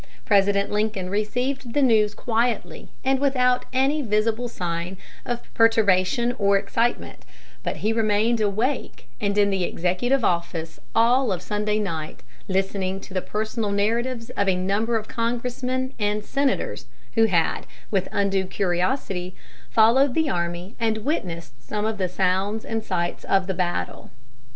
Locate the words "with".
17.91-18.09